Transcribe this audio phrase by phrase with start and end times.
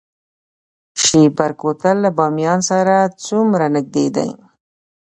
[1.03, 2.95] شیبر کوتل له بامیان سره
[3.27, 4.29] څومره نږدې دی؟